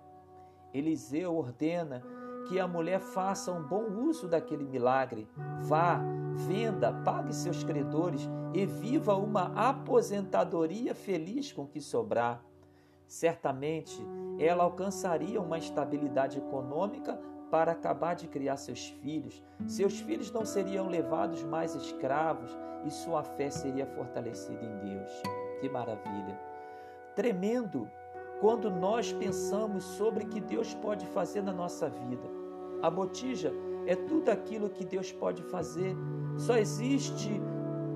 Eliseu 0.72 1.34
ordena 1.34 2.02
que 2.48 2.60
a 2.60 2.68
mulher 2.68 3.00
faça 3.00 3.50
um 3.50 3.62
bom 3.62 3.84
uso 4.06 4.28
daquele 4.28 4.64
milagre. 4.64 5.28
Vá, 5.60 6.00
venda, 6.34 6.92
pague 6.92 7.34
seus 7.34 7.64
credores 7.64 8.28
e 8.54 8.64
viva 8.64 9.16
uma 9.16 9.52
aposentadoria 9.56 10.94
feliz 10.94 11.52
com 11.52 11.62
o 11.62 11.68
que 11.68 11.80
sobrar. 11.80 12.44
Certamente 13.08 14.00
ela 14.38 14.62
alcançaria 14.62 15.40
uma 15.40 15.58
estabilidade 15.58 16.38
econômica 16.38 17.20
para 17.50 17.72
acabar 17.72 18.14
de 18.14 18.28
criar 18.28 18.56
seus 18.56 18.88
filhos. 19.02 19.42
Seus 19.66 19.98
filhos 19.98 20.30
não 20.30 20.44
seriam 20.44 20.86
levados 20.86 21.42
mais 21.42 21.74
escravos 21.74 22.56
e 22.84 22.90
sua 22.90 23.24
fé 23.24 23.50
seria 23.50 23.84
fortalecida 23.84 24.64
em 24.64 24.78
Deus. 24.78 25.49
Que 25.60 25.68
maravilha! 25.68 26.38
Tremendo 27.14 27.88
quando 28.40 28.70
nós 28.70 29.12
pensamos 29.12 29.84
sobre 29.84 30.24
o 30.24 30.28
que 30.28 30.40
Deus 30.40 30.74
pode 30.74 31.04
fazer 31.06 31.42
na 31.42 31.52
nossa 31.52 31.90
vida. 31.90 32.26
A 32.80 32.88
botija 32.88 33.52
é 33.86 33.94
tudo 33.94 34.30
aquilo 34.30 34.70
que 34.70 34.84
Deus 34.84 35.12
pode 35.12 35.42
fazer. 35.42 35.94
Só 36.38 36.56
existe 36.56 37.28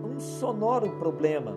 um 0.05 0.21
sonoro 0.21 0.91
problema. 0.99 1.57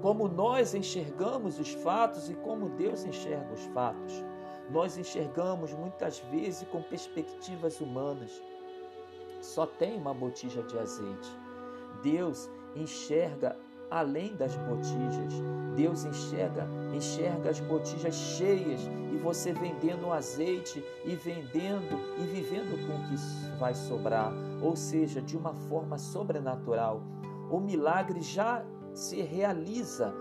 Como 0.00 0.28
nós 0.28 0.72
enxergamos 0.74 1.58
os 1.58 1.72
fatos 1.72 2.30
e 2.30 2.34
como 2.34 2.68
Deus 2.70 3.04
enxerga 3.04 3.52
os 3.52 3.64
fatos. 3.66 4.24
Nós 4.70 4.96
enxergamos 4.96 5.74
muitas 5.74 6.20
vezes 6.30 6.66
com 6.68 6.80
perspectivas 6.82 7.80
humanas. 7.80 8.40
Só 9.40 9.66
tem 9.66 9.96
uma 9.98 10.14
botija 10.14 10.62
de 10.62 10.78
azeite. 10.78 11.36
Deus 12.02 12.48
enxerga 12.76 13.56
além 13.92 14.34
das 14.34 14.56
botijas. 14.56 15.34
Deus 15.76 16.04
enxerga, 16.04 16.66
enxerga 16.94 17.50
as 17.50 17.60
botijas 17.60 18.14
cheias 18.14 18.80
e 19.12 19.16
você 19.18 19.52
vendendo 19.52 20.06
o 20.06 20.12
azeite 20.12 20.82
e 21.04 21.14
vendendo 21.14 21.98
e 22.18 22.22
vivendo 22.24 22.76
com 22.86 22.96
o 22.96 23.08
que 23.08 23.58
vai 23.58 23.74
sobrar, 23.74 24.32
ou 24.62 24.74
seja, 24.74 25.20
de 25.20 25.36
uma 25.36 25.54
forma 25.54 25.98
sobrenatural. 25.98 27.02
O 27.50 27.60
milagre 27.60 28.20
já 28.22 28.64
se 28.94 29.20
realiza. 29.20 30.14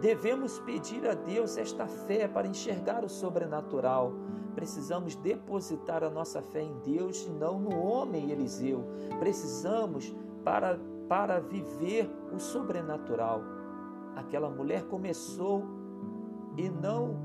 Devemos 0.00 0.58
pedir 0.60 1.06
a 1.08 1.14
Deus 1.14 1.56
esta 1.56 1.86
fé 1.86 2.28
para 2.28 2.46
enxergar 2.46 3.04
o 3.04 3.08
sobrenatural. 3.08 4.12
Precisamos 4.54 5.16
depositar 5.16 6.02
a 6.04 6.10
nossa 6.10 6.42
fé 6.42 6.62
em 6.62 6.78
Deus 6.84 7.26
e 7.26 7.30
não 7.30 7.58
no 7.58 7.76
homem 7.82 8.30
Eliseu. 8.30 8.84
Precisamos 9.18 10.14
para 10.44 10.78
para 11.08 11.40
viver 11.40 12.10
o 12.32 12.38
sobrenatural. 12.38 13.42
Aquela 14.14 14.48
mulher 14.48 14.84
começou 14.84 15.64
e 16.56 16.68
não 16.68 17.16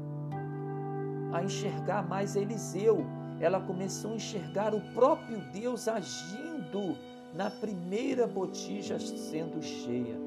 a 1.33 1.43
enxergar 1.43 2.07
mais 2.07 2.35
Eliseu, 2.35 3.05
ela 3.39 3.59
começou 3.59 4.11
a 4.11 4.15
enxergar 4.15 4.75
o 4.75 4.81
próprio 4.93 5.39
Deus 5.51 5.88
agindo 5.88 6.97
na 7.33 7.50
primeira 7.50 8.27
botija 8.27 9.00
sendo 9.00 9.61
cheia. 9.61 10.19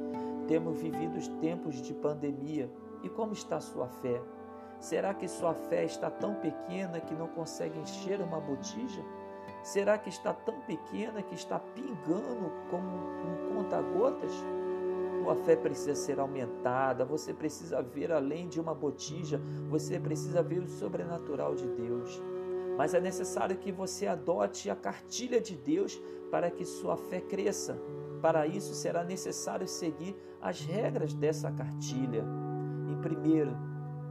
Temos 0.49 0.81
vivido 0.81 1.17
os 1.17 1.29
tempos 1.29 1.81
de 1.81 1.93
pandemia 1.95 2.71
e 3.03 3.09
como 3.09 3.33
está 3.33 3.61
sua 3.61 3.87
fé? 3.89 4.21
Será 4.81 5.15
que 5.15 5.29
sua 5.29 5.55
fé 5.55 5.85
está 5.85 6.11
tão 6.11 6.35
pequena 6.35 7.01
que 7.01 7.15
não 7.15 7.29
consegue 7.29 7.79
encher 7.79 8.21
uma 8.21 8.41
botija? 8.41 9.03
Será 9.65 9.97
que 9.97 10.11
está 10.11 10.31
tão 10.31 10.61
pequena 10.61 11.23
que 11.23 11.35
está 11.35 11.59
pingando 11.59 12.53
como 12.71 12.87
um 12.87 13.55
conta-gotas? 13.55 14.31
Tua 15.23 15.35
fé 15.37 15.57
precisa 15.57 15.95
ser 15.95 16.21
aumentada, 16.21 17.03
você 17.03 17.33
precisa 17.33 17.81
ver 17.81 18.13
além 18.13 18.47
de 18.47 18.61
uma 18.61 18.75
botija, 18.75 19.41
você 19.71 19.99
precisa 19.99 20.43
ver 20.43 20.59
o 20.59 20.69
sobrenatural 20.69 21.55
de 21.55 21.67
Deus. 21.67 22.23
Mas 22.77 22.93
é 22.93 23.01
necessário 23.01 23.57
que 23.57 23.73
você 23.73 24.07
adote 24.07 24.69
a 24.69 24.77
cartilha 24.77 25.41
de 25.41 25.57
Deus 25.57 25.99
para 26.31 26.51
que 26.51 26.67
sua 26.67 26.99
fé 26.99 27.23
cresça. 27.23 27.81
Para 28.21 28.47
isso 28.47 28.75
será 28.75 29.03
necessário 29.03 29.67
seguir 29.67 30.15
as 30.43 30.61
regras 30.61 31.15
dessa 31.15 31.51
cartilha. 31.51 32.23
Em 32.93 33.01
primeiro, 33.01 33.57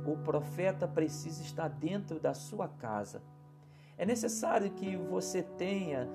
o 0.04 0.18
profeta 0.18 0.88
precisa 0.88 1.44
estar 1.44 1.68
dentro 1.68 2.20
da 2.20 2.34
sua 2.34 2.68
casa. 2.68 3.22
É 3.98 4.06
necessário 4.06 4.72
que 4.72 4.96
você 4.96 5.44
tenha 5.44 6.10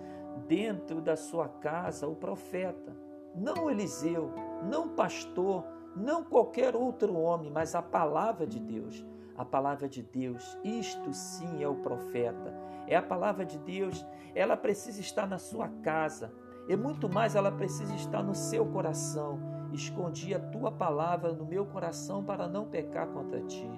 dentro 0.46 1.00
da 1.00 1.16
sua 1.16 1.48
casa 1.48 2.06
o 2.06 2.16
profeta, 2.16 2.96
não 3.34 3.70
Eliseu, 3.70 4.32
não 4.68 4.88
pastor, 4.88 5.64
não 5.96 6.24
qualquer 6.24 6.74
outro 6.76 7.14
homem, 7.14 7.50
mas 7.50 7.74
a 7.74 7.82
palavra 7.82 8.46
de 8.46 8.58
Deus. 8.58 9.04
A 9.36 9.44
palavra 9.44 9.88
de 9.88 10.02
Deus, 10.02 10.58
isto 10.64 11.12
sim 11.12 11.62
é 11.62 11.68
o 11.68 11.76
profeta. 11.76 12.52
É 12.88 12.96
a 12.96 13.02
palavra 13.02 13.44
de 13.44 13.56
Deus, 13.58 14.04
ela 14.34 14.56
precisa 14.56 15.00
estar 15.00 15.28
na 15.28 15.38
sua 15.38 15.68
casa, 15.82 16.32
e 16.68 16.76
muito 16.76 17.08
mais 17.08 17.36
ela 17.36 17.52
precisa 17.52 17.94
estar 17.94 18.22
no 18.22 18.34
seu 18.34 18.66
coração. 18.66 19.38
Escondi 19.72 20.34
a 20.34 20.40
tua 20.40 20.72
palavra 20.72 21.32
no 21.32 21.46
meu 21.46 21.64
coração 21.66 22.24
para 22.24 22.48
não 22.48 22.68
pecar 22.68 23.06
contra 23.08 23.40
ti. 23.42 23.70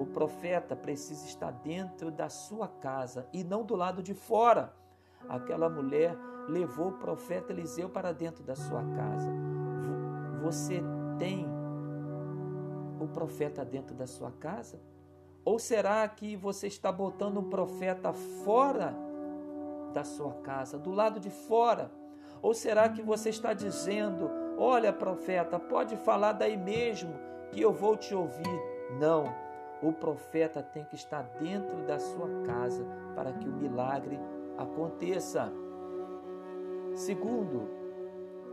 O 0.00 0.06
profeta 0.06 0.74
precisa 0.74 1.26
estar 1.26 1.50
dentro 1.50 2.10
da 2.10 2.30
sua 2.30 2.66
casa 2.66 3.28
e 3.34 3.44
não 3.44 3.62
do 3.62 3.76
lado 3.76 4.02
de 4.02 4.14
fora. 4.14 4.72
Aquela 5.28 5.68
mulher 5.68 6.16
levou 6.48 6.88
o 6.88 6.92
profeta 6.92 7.52
Eliseu 7.52 7.90
para 7.90 8.10
dentro 8.10 8.42
da 8.42 8.56
sua 8.56 8.82
casa. 8.82 9.30
Você 10.42 10.82
tem 11.18 11.46
o 12.98 13.06
profeta 13.08 13.62
dentro 13.62 13.94
da 13.94 14.06
sua 14.06 14.32
casa? 14.32 14.80
Ou 15.44 15.58
será 15.58 16.08
que 16.08 16.34
você 16.34 16.66
está 16.66 16.90
botando 16.90 17.36
o 17.36 17.50
profeta 17.50 18.10
fora 18.42 18.96
da 19.92 20.02
sua 20.02 20.32
casa, 20.36 20.78
do 20.78 20.92
lado 20.92 21.20
de 21.20 21.28
fora? 21.28 21.90
Ou 22.40 22.54
será 22.54 22.88
que 22.88 23.02
você 23.02 23.28
está 23.28 23.52
dizendo: 23.52 24.30
Olha, 24.56 24.94
profeta, 24.94 25.58
pode 25.58 25.94
falar 25.98 26.32
daí 26.32 26.56
mesmo 26.56 27.12
que 27.52 27.60
eu 27.60 27.70
vou 27.70 27.98
te 27.98 28.14
ouvir? 28.14 28.62
Não 28.98 29.49
o 29.82 29.92
profeta 29.92 30.62
tem 30.62 30.84
que 30.84 30.94
estar 30.94 31.22
dentro 31.40 31.76
da 31.86 31.98
sua 31.98 32.28
casa 32.44 32.84
para 33.14 33.32
que 33.32 33.48
o 33.48 33.52
milagre 33.52 34.18
aconteça. 34.58 35.50
Segundo, 36.94 37.68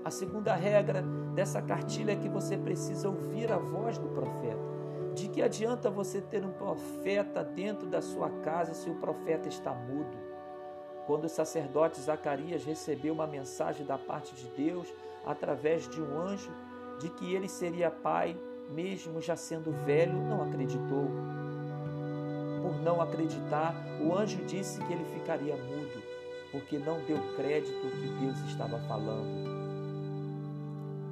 a 0.05 0.10
segunda 0.10 0.53
regra 0.55 1.03
dessa 1.36 1.62
cartilha 1.62 2.13
é 2.13 2.15
que 2.15 2.29
você 2.29 2.57
precisa 2.57 3.10
ouvir 3.10 3.51
a 3.51 3.57
voz 3.57 3.98
do 3.98 4.07
profeta. 4.10 4.67
De 5.13 5.27
que 5.27 5.41
adianta 5.41 5.89
você 5.89 6.22
ter 6.22 6.46
um 6.46 6.53
profeta 6.53 7.43
dentro 7.43 7.88
da 7.88 8.01
sua 8.01 8.29
casa 8.41 8.74
se 8.74 8.89
o 8.89 8.96
profeta 8.96 9.50
está 9.50 9.74
mudo? 9.74 10.15
Quando 11.05 11.25
o 11.25 11.29
sacerdote 11.29 12.00
Zacarias 12.00 12.63
recebeu 12.63 13.13
uma 13.13 13.27
mensagem 13.27 13.86
da 13.86 13.98
parte 13.98 14.36
de 14.36 14.48
Deus 14.50 14.88
através 15.25 15.89
de 15.89 16.01
um 16.01 16.19
anjo 16.19 16.53
de 17.00 17.10
que 17.10 17.34
ele 17.34 17.50
seria 17.50 17.89
pai 17.89 18.39
mesmo 18.69 19.21
já 19.21 19.36
sendo 19.36 19.71
velho, 19.86 20.13
não 20.13 20.43
acreditou. 20.43 21.07
Por 22.62 22.81
não 22.81 23.01
acreditar, 23.01 23.74
o 24.01 24.15
anjo 24.15 24.43
disse 24.45 24.83
que 24.83 24.93
ele 24.93 25.05
ficaria 25.05 25.55
mudo, 25.55 26.01
porque 26.51 26.77
não 26.77 27.00
deu 27.05 27.17
crédito 27.36 27.86
ao 27.86 27.91
que 27.91 28.07
Deus 28.19 28.38
estava 28.50 28.79
falando. 28.88 29.57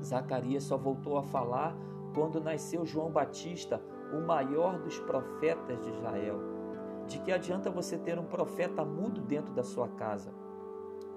Zacarias 0.03 0.63
só 0.63 0.77
voltou 0.77 1.17
a 1.17 1.23
falar 1.23 1.75
quando 2.13 2.39
nasceu 2.39 2.85
João 2.85 3.09
Batista, 3.09 3.81
o 4.13 4.21
maior 4.21 4.77
dos 4.79 4.99
profetas 4.99 5.81
de 5.81 5.89
Israel. 5.89 6.39
De 7.07 7.19
que 7.19 7.31
adianta 7.31 7.69
você 7.69 7.97
ter 7.97 8.17
um 8.17 8.25
profeta 8.25 8.85
mudo 8.85 9.21
dentro 9.21 9.53
da 9.53 9.63
sua 9.63 9.87
casa? 9.89 10.31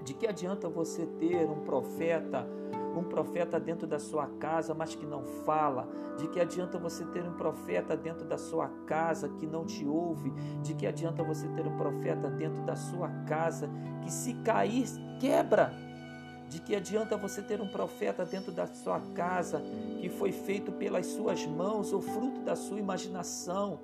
De 0.03 0.15
que 0.15 0.27
adianta 0.27 0.69
você 0.69 1.07
ter 1.07 1.49
um 1.49 1.61
profeta, 1.61 2.47
um 2.99 3.05
profeta 3.05 3.59
dentro 3.59 3.87
da 3.87 3.99
sua 3.99 4.27
casa, 4.27 4.75
mas 4.75 4.95
que 4.95 5.07
não 5.07 5.25
fala? 5.45 5.89
De 6.19 6.29
que 6.29 6.41
adianta 6.41 6.79
você 6.79 7.05
ter 7.07 7.25
um 7.25 7.35
profeta 7.35 7.97
dentro 7.97 8.27
da 8.27 8.37
sua 8.37 8.69
casa 8.87 9.29
que 9.29 9.47
não 9.47 9.65
te 9.65 9.87
ouve? 9.87 10.31
De 10.63 10.75
que 10.75 10.87
adianta 10.87 11.23
você 11.23 11.47
ter 11.49 11.67
um 11.67 11.77
profeta 11.77 12.29
dentro 12.29 12.63
da 12.63 12.77
sua 12.77 13.09
casa 13.27 13.71
que 14.03 14.13
se 14.13 14.35
cair, 14.35 14.87
quebra? 15.21 15.73
De 16.49 16.61
que 16.61 16.75
adianta 16.75 17.17
você 17.17 17.43
ter 17.43 17.61
um 17.61 17.69
profeta 17.69 18.25
dentro 18.25 18.51
da 18.51 18.67
sua 18.67 19.01
casa 19.15 19.63
que 20.01 20.09
foi 20.09 20.33
feito 20.33 20.73
pelas 20.73 21.07
suas 21.07 21.47
mãos 21.47 21.93
ou 21.93 22.01
fruto 22.01 22.41
da 22.41 22.57
sua 22.57 22.79
imaginação? 22.79 23.79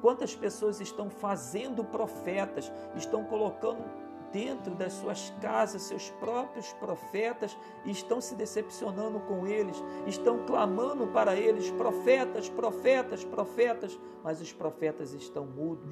Quantas 0.00 0.34
pessoas 0.34 0.80
estão 0.80 1.10
fazendo 1.10 1.84
profetas, 1.84 2.70
estão 2.96 3.24
colocando 3.24 3.84
dentro 4.32 4.74
das 4.74 4.94
suas 4.94 5.30
casas 5.40 5.82
seus 5.82 6.10
próprios 6.10 6.72
profetas 6.74 7.56
estão 7.84 8.20
se 8.20 8.34
decepcionando 8.34 9.20
com 9.20 9.46
eles, 9.46 9.82
estão 10.06 10.44
clamando 10.46 11.06
para 11.08 11.36
eles: 11.36 11.70
profetas, 11.72 12.48
profetas, 12.48 13.24
profetas, 13.24 13.98
mas 14.22 14.40
os 14.40 14.52
profetas 14.52 15.12
estão 15.12 15.46
mudos 15.46 15.90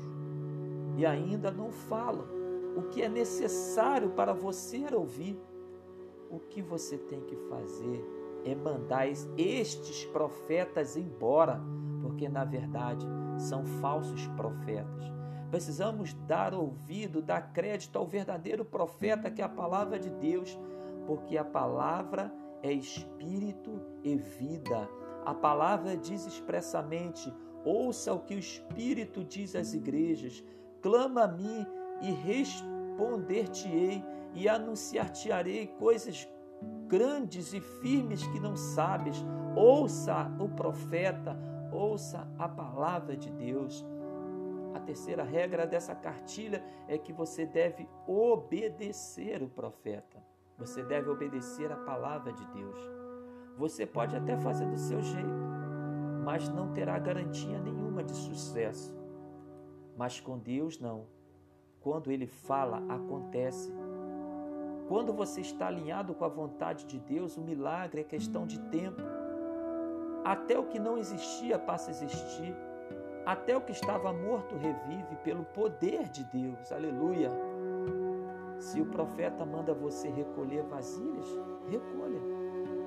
e 0.97 1.07
ainda 1.07 1.51
não 1.51 1.71
falam 1.71 2.27
o 2.77 2.83
que 2.83 3.03
é 3.03 3.09
necessário 3.09 4.11
para 4.11 4.33
você 4.33 4.85
ouvir. 4.95 5.39
O 6.31 6.39
que 6.39 6.61
você 6.61 6.99
tem 6.99 7.23
que 7.23 7.37
fazer 7.49 8.05
é 8.45 8.55
mandar 8.55 9.09
estes 9.09 10.05
profetas 10.07 10.95
embora, 10.95 11.59
porque 12.03 12.29
na 12.29 12.45
verdade 12.45 13.07
são 13.39 13.65
falsos 13.65 14.27
profetas 14.37 15.18
Precisamos 15.51 16.13
dar 16.27 16.53
ouvido, 16.53 17.23
dar 17.23 17.53
crédito 17.53 17.99
ao 17.99 18.07
verdadeiro 18.07 18.65
profeta 18.65 19.31
que 19.31 19.41
é 19.41 19.45
a 19.45 19.49
palavra 19.49 19.99
de 19.99 20.11
Deus, 20.11 20.59
porque 21.07 21.39
a 21.39 21.45
palavra 21.45 22.33
é 22.63 22.73
espírito 22.73 23.81
e 24.03 24.17
vida. 24.17 24.89
A 25.25 25.35
palavra 25.35 25.97
diz 25.97 26.27
expressamente: 26.27 27.33
ouça 27.65 28.13
o 28.13 28.21
que 28.21 28.35
o 28.35 28.39
Espírito 28.39 29.25
diz 29.25 29.55
às 29.55 29.73
igrejas, 29.75 30.45
clama 30.81 31.25
a 31.25 31.29
mim 31.29 31.67
e 32.01 32.11
responder-te-ei 32.11 34.05
e 34.35 34.49
anunciar-te-arei 34.49 35.67
coisas 35.79 36.29
grandes 36.87 37.53
e 37.53 37.61
firmes 37.61 38.27
que 38.27 38.41
não 38.41 38.57
sabes. 38.57 39.25
Ouça 39.57 40.31
o 40.39 40.49
profeta, 40.49 41.39
ouça 41.73 42.29
a 42.39 42.49
palavra 42.49 43.17
de 43.17 43.31
Deus. 43.31 43.85
A 44.79 44.81
terceira 44.81 45.25
regra 45.25 45.67
dessa 45.67 45.93
cartilha 45.93 46.63
é 46.87 46.97
que 46.97 47.13
você 47.13 47.45
deve 47.45 47.89
obedecer 48.07 49.43
o 49.43 49.49
profeta. 49.49 50.25
Você 50.57 50.85
deve 50.85 51.11
obedecer 51.11 51.73
a 51.73 51.77
palavra 51.77 52.33
de 52.33 52.47
Deus. 52.53 52.79
Você 53.57 53.85
pode 53.85 54.15
até 54.15 54.37
fazer 54.37 54.67
do 54.67 54.79
seu 54.79 55.03
jeito, 55.03 55.45
mas 56.25 56.49
não 56.49 56.73
terá 56.73 56.97
garantia 56.97 57.59
nenhuma 57.59 58.05
de 58.05 58.15
sucesso. 58.15 58.97
Mas 59.97 60.21
com 60.21 60.39
Deus 60.39 60.79
não. 60.79 61.07
Quando 61.81 62.13
ele 62.13 62.29
fala, 62.29 62.81
acontece. 62.89 63.75
Quando 64.87 65.13
você 65.13 65.41
está 65.41 65.67
alinhado 65.67 66.15
com 66.15 66.25
a 66.25 66.29
vontade 66.29 66.87
de 66.87 67.01
Deus, 67.01 67.37
o 67.37 67.41
milagre 67.41 68.03
é 68.03 68.05
questão 68.05 68.47
de 68.47 68.61
tempo. 68.71 69.03
Até 70.25 70.57
o 70.57 70.67
que 70.67 70.79
não 70.79 70.97
existia 70.97 71.59
passa 71.59 71.91
a 71.91 71.95
existir. 71.95 72.68
Até 73.29 73.55
o 73.55 73.61
que 73.61 73.73
estava 73.73 74.11
morto 74.11 74.57
revive 74.57 75.15
pelo 75.23 75.45
poder 75.45 76.09
de 76.09 76.25
Deus. 76.25 76.73
Aleluia. 76.73 77.31
Se 78.59 78.81
o 78.81 78.87
profeta 78.87 79.45
manda 79.45 79.75
você 79.75 80.09
recolher 80.09 80.63
vasilhas, 80.63 81.27
recolha. 81.69 82.19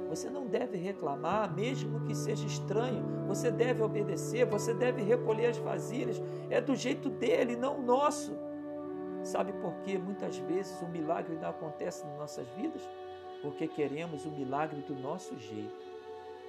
Você 0.10 0.32
não 0.32 0.48
deve 0.48 0.80
reclamar, 0.80 1.54
mesmo 1.54 2.04
que 2.06 2.16
seja 2.16 2.48
estranho. 2.48 3.28
Você 3.28 3.52
deve 3.52 3.84
obedecer, 3.84 4.44
você 4.48 4.74
deve 4.74 5.04
recolher 5.04 5.46
as 5.46 5.58
vasilhas. 5.60 6.20
É 6.50 6.60
do 6.60 6.76
jeito 6.76 7.08
dele, 7.08 7.56
não 7.56 7.80
nosso. 7.80 8.36
Sabe 9.24 9.54
por 9.54 9.76
que 9.84 9.96
muitas 9.96 10.40
vezes 10.40 10.82
o 10.82 10.88
milagre 10.88 11.36
não 11.36 11.52
acontece 11.52 12.04
nas 12.04 12.18
nossas 12.18 12.48
vidas? 12.58 12.82
Porque 13.44 13.68
queremos 13.68 14.26
o 14.26 14.32
milagre 14.32 14.82
do 14.82 14.96
nosso 14.96 15.38
jeito 15.38 15.91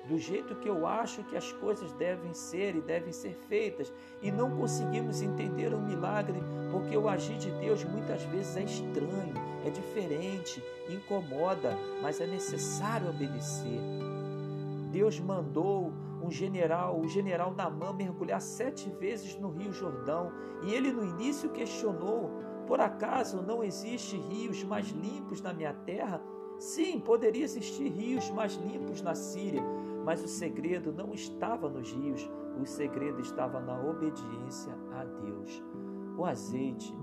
do 0.08 0.18
jeito 0.18 0.56
que 0.56 0.68
eu 0.68 0.86
acho 0.86 1.22
que 1.24 1.36
as 1.36 1.52
coisas 1.52 1.92
devem 1.92 2.34
ser 2.34 2.74
e 2.74 2.80
devem 2.80 3.12
ser 3.12 3.34
feitas, 3.48 3.92
e 4.20 4.30
não 4.30 4.56
conseguimos 4.56 5.22
entender 5.22 5.72
o 5.72 5.80
milagre, 5.80 6.42
porque 6.70 6.96
o 6.96 7.08
agir 7.08 7.38
de 7.38 7.50
Deus 7.52 7.84
muitas 7.84 8.22
vezes 8.24 8.56
é 8.56 8.64
estranho, 8.64 9.34
é 9.64 9.70
diferente, 9.70 10.62
incomoda, 10.88 11.76
mas 12.00 12.20
é 12.20 12.26
necessário 12.26 13.10
obedecer. 13.10 13.80
Deus 14.90 15.18
mandou 15.20 15.92
um 16.22 16.30
general, 16.30 17.00
o 17.00 17.08
general 17.08 17.54
Namã, 17.54 17.92
mergulhar 17.92 18.40
sete 18.40 18.90
vezes 18.90 19.36
no 19.36 19.50
Rio 19.50 19.72
Jordão, 19.72 20.32
e 20.62 20.74
ele 20.74 20.92
no 20.92 21.04
início 21.04 21.50
questionou: 21.50 22.30
por 22.66 22.80
acaso 22.80 23.42
não 23.42 23.62
existe 23.62 24.16
rios 24.16 24.62
mais 24.64 24.88
limpos 24.88 25.40
na 25.40 25.52
minha 25.52 25.72
terra? 25.72 26.22
Sim, 26.58 27.00
poderia 27.00 27.42
existir 27.42 27.88
rios 27.88 28.30
mais 28.30 28.54
limpos 28.54 29.02
na 29.02 29.14
Síria, 29.14 29.62
mas 30.04 30.22
o 30.22 30.28
segredo 30.28 30.92
não 30.92 31.12
estava 31.12 31.68
nos 31.68 31.92
rios, 31.92 32.28
o 32.60 32.66
segredo 32.66 33.20
estava 33.20 33.60
na 33.60 33.80
obediência 33.80 34.72
a 34.92 35.04
Deus. 35.04 35.62
O 36.16 36.24
azeite 36.24 36.94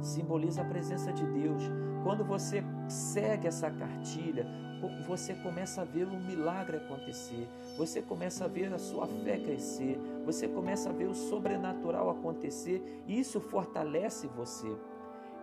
simboliza 0.00 0.62
a 0.62 0.64
presença 0.64 1.12
de 1.12 1.24
Deus. 1.26 1.62
Quando 2.02 2.24
você 2.24 2.62
segue 2.88 3.46
essa 3.46 3.70
cartilha, 3.70 4.46
você 5.06 5.34
começa 5.34 5.82
a 5.82 5.84
ver 5.84 6.06
um 6.06 6.20
milagre 6.20 6.76
acontecer, 6.76 7.48
você 7.76 8.02
começa 8.02 8.44
a 8.44 8.48
ver 8.48 8.72
a 8.72 8.78
sua 8.78 9.06
fé 9.06 9.38
crescer, 9.38 9.98
você 10.24 10.46
começa 10.46 10.90
a 10.90 10.92
ver 10.92 11.06
o 11.06 11.14
sobrenatural 11.14 12.10
acontecer 12.10 13.02
e 13.06 13.18
isso 13.18 13.40
fortalece 13.40 14.26
você. 14.28 14.70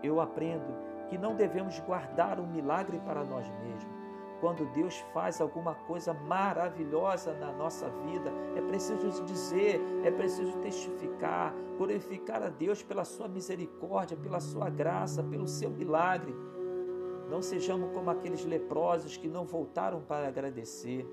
Eu 0.01 0.21
aprendo 0.21 0.73
que 1.09 1.17
não 1.17 1.35
devemos 1.35 1.79
guardar 1.79 2.39
o 2.39 2.43
um 2.43 2.47
milagre 2.47 2.99
para 3.05 3.23
nós 3.23 3.47
mesmos 3.63 4.02
quando 4.43 4.65
Deus 4.73 4.97
faz 5.13 5.39
alguma 5.39 5.73
coisa 5.73 6.13
maravilhosa 6.13 7.33
na 7.35 7.49
nossa 7.53 7.89
vida, 7.89 8.29
é 8.57 8.61
preciso 8.61 9.23
dizer, 9.23 9.79
é 10.03 10.11
preciso 10.11 10.57
testificar, 10.57 11.55
glorificar 11.77 12.43
a 12.43 12.49
Deus 12.49 12.83
pela 12.83 13.05
sua 13.05 13.29
misericórdia, 13.29 14.17
pela 14.17 14.41
sua 14.41 14.69
graça, 14.69 15.23
pelo 15.23 15.47
seu 15.47 15.69
milagre. 15.69 16.35
Não 17.29 17.41
sejamos 17.41 17.93
como 17.93 18.09
aqueles 18.09 18.43
leprosos 18.43 19.15
que 19.15 19.29
não 19.29 19.45
voltaram 19.45 20.01
para 20.01 20.27
agradecer. 20.27 21.07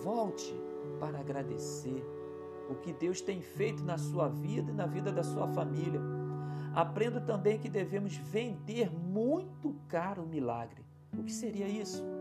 Volte 0.00 0.54
para 1.00 1.18
agradecer 1.18 2.06
o 2.70 2.76
que 2.76 2.92
Deus 2.92 3.20
tem 3.20 3.42
feito 3.42 3.82
na 3.82 3.98
sua 3.98 4.28
vida 4.28 4.70
e 4.70 4.74
na 4.74 4.86
vida 4.86 5.10
da 5.10 5.24
sua 5.24 5.48
família. 5.48 6.00
Aprendo 6.76 7.20
também 7.22 7.58
que 7.58 7.68
devemos 7.68 8.16
vender 8.16 8.88
muito 8.88 9.74
caro 9.88 10.22
o 10.22 10.28
milagre. 10.28 10.84
O 11.12 11.24
que 11.24 11.32
seria 11.32 11.66
isso? 11.66 12.19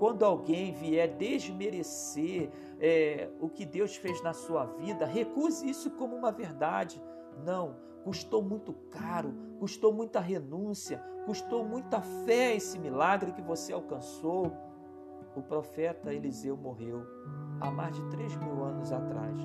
Quando 0.00 0.24
alguém 0.24 0.72
vier 0.72 1.08
desmerecer 1.08 2.50
é, 2.80 3.28
o 3.38 3.50
que 3.50 3.66
Deus 3.66 3.96
fez 3.96 4.22
na 4.22 4.32
sua 4.32 4.64
vida, 4.64 5.04
recuse 5.04 5.68
isso 5.68 5.90
como 5.90 6.16
uma 6.16 6.32
verdade. 6.32 6.98
Não, 7.44 7.76
custou 8.02 8.40
muito 8.42 8.72
caro, 8.90 9.34
custou 9.58 9.92
muita 9.92 10.18
renúncia, 10.18 11.04
custou 11.26 11.66
muita 11.66 12.00
fé 12.00 12.56
esse 12.56 12.78
milagre 12.78 13.32
que 13.32 13.42
você 13.42 13.74
alcançou. 13.74 14.50
O 15.36 15.42
profeta 15.42 16.14
Eliseu 16.14 16.56
morreu 16.56 17.04
há 17.60 17.70
mais 17.70 17.94
de 17.94 18.02
três 18.08 18.34
mil 18.36 18.64
anos 18.64 18.90
atrás, 18.92 19.38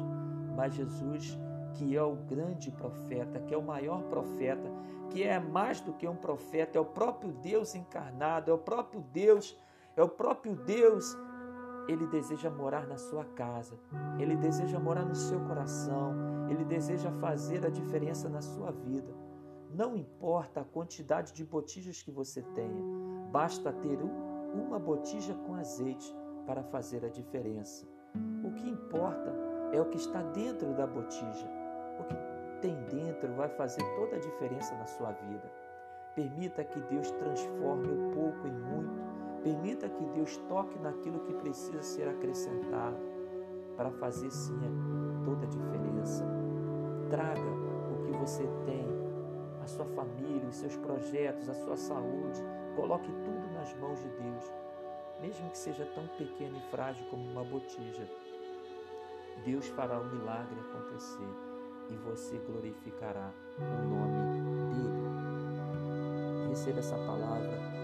mas 0.55 0.73
Jesus, 0.73 1.37
que 1.73 1.97
é 1.97 2.01
o 2.01 2.15
grande 2.15 2.71
profeta, 2.71 3.41
que 3.41 3.53
é 3.53 3.57
o 3.57 3.61
maior 3.61 4.03
profeta, 4.03 4.71
que 5.09 5.21
é 5.21 5.37
mais 5.37 5.81
do 5.81 5.91
que 5.91 6.07
um 6.07 6.15
profeta, 6.15 6.77
é 6.77 6.81
o 6.81 6.85
próprio 6.85 7.33
Deus 7.33 7.75
encarnado, 7.75 8.49
é 8.49 8.53
o 8.53 8.57
próprio 8.57 9.01
Deus 9.11 9.59
é 9.95 10.03
o 10.03 10.09
próprio 10.09 10.55
Deus. 10.55 11.17
Ele 11.87 12.07
deseja 12.07 12.49
morar 12.49 12.87
na 12.87 12.97
sua 12.97 13.23
casa, 13.23 13.77
ele 14.17 14.35
deseja 14.35 14.79
morar 14.79 15.05
no 15.05 15.13
seu 15.13 15.39
coração, 15.41 16.15
ele 16.49 16.65
deseja 16.65 17.11
fazer 17.11 17.63
a 17.63 17.69
diferença 17.69 18.27
na 18.27 18.41
sua 18.41 18.71
vida. 18.71 19.13
Não 19.71 19.95
importa 19.95 20.61
a 20.61 20.65
quantidade 20.65 21.31
de 21.31 21.45
botijas 21.45 22.01
que 22.01 22.09
você 22.09 22.41
tenha, 22.41 22.83
basta 23.31 23.71
ter 23.71 23.99
uma 24.53 24.79
botija 24.79 25.35
com 25.35 25.53
azeite 25.53 26.11
para 26.47 26.63
fazer 26.63 27.05
a 27.05 27.09
diferença. 27.09 27.85
O 28.43 28.51
que 28.53 28.67
importa 28.67 29.35
é 29.71 29.79
o 29.79 29.89
que 29.89 29.97
está 29.97 30.21
dentro 30.21 30.73
da 30.73 30.87
botija. 30.87 31.47
O 31.99 32.03
que 32.05 32.15
tem 32.61 32.75
dentro 32.85 33.33
vai 33.33 33.49
fazer 33.49 33.83
toda 33.95 34.15
a 34.15 34.19
diferença 34.19 34.73
na 34.75 34.87
sua 34.87 35.11
vida. 35.11 35.51
Permita 36.15 36.63
que 36.63 36.79
Deus 36.81 37.11
transforme 37.11 37.89
o 37.89 38.04
Permita 40.25 40.31
que 40.31 40.37
Deus 40.37 40.37
toque 40.49 40.79
naquilo 40.79 41.19
que 41.19 41.33
precisa 41.35 41.81
ser 41.83 42.07
acrescentado 42.07 42.97
para 43.77 43.91
fazer 43.91 44.31
sim 44.31 44.59
toda 45.23 45.45
a 45.45 45.49
diferença. 45.49 46.25
Traga 47.09 47.41
o 47.93 48.03
que 48.03 48.11
você 48.11 48.43
tem, 48.65 48.87
a 49.61 49.67
sua 49.67 49.85
família, 49.85 50.49
os 50.49 50.55
seus 50.55 50.75
projetos, 50.77 51.47
a 51.49 51.53
sua 51.53 51.77
saúde. 51.77 52.41
Coloque 52.75 53.11
tudo 53.23 53.53
nas 53.53 53.73
mãos 53.77 53.99
de 53.99 54.09
Deus. 54.09 54.51
mesmo 55.21 55.49
que 55.49 55.57
seja 55.57 55.85
tão 55.95 56.05
pequena 56.17 56.57
e 56.57 56.71
frágil 56.71 57.07
como 57.09 57.23
uma 57.23 57.43
botija, 57.43 58.05
Deus 59.45 59.65
fará 59.69 59.99
o 59.99 60.05
milagre 60.05 60.59
acontecer 60.59 61.33
e 61.89 61.95
você 61.95 62.37
glorificará 62.39 63.31
o 63.57 63.87
nome 63.87 64.19
dele. 64.73 66.49
Receba 66.49 66.79
essa 66.79 66.97
palavra 66.97 67.74